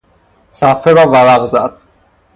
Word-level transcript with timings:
صفحه 0.51 0.93
را 0.93 1.11
ورق 1.11 1.45
زد. 1.45 1.71